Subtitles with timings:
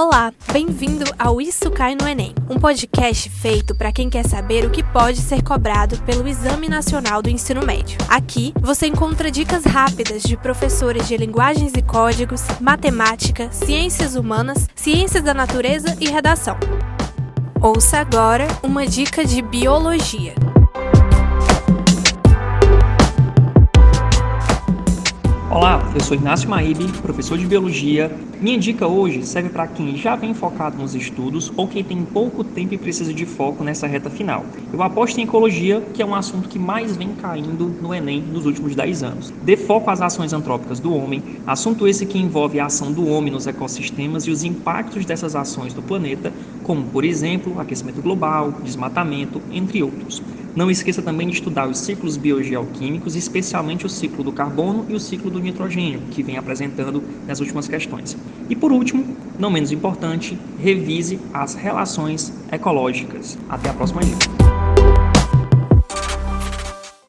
[0.00, 4.70] Olá, bem-vindo ao Isso Cai no Enem, um podcast feito para quem quer saber o
[4.70, 7.98] que pode ser cobrado pelo Exame Nacional do Ensino Médio.
[8.08, 15.24] Aqui você encontra dicas rápidas de professores de linguagens e códigos, matemática, ciências humanas, ciências
[15.24, 16.56] da natureza e redação.
[17.60, 20.32] Ouça agora uma dica de biologia.
[25.58, 28.16] Olá, eu sou Inácio Maíbe, professor de Biologia.
[28.40, 32.44] Minha dica hoje serve para quem já vem focado nos estudos ou quem tem pouco
[32.44, 34.46] tempo e precisa de foco nessa reta final.
[34.72, 38.46] Eu aposto em ecologia, que é um assunto que mais vem caindo no Enem nos
[38.46, 39.34] últimos 10 anos.
[39.42, 43.32] Dê foco às ações antrópicas do homem, assunto esse que envolve a ação do homem
[43.32, 46.32] nos ecossistemas e os impactos dessas ações no planeta,
[46.62, 50.22] como, por exemplo, aquecimento global, desmatamento, entre outros.
[50.58, 54.98] Não esqueça também de estudar os ciclos biogeoquímicos, especialmente o ciclo do carbono e o
[54.98, 58.16] ciclo do nitrogênio, que vem apresentando nas últimas questões.
[58.50, 63.38] E por último, não menos importante, revise as relações ecológicas.
[63.48, 64.57] Até a próxima dica.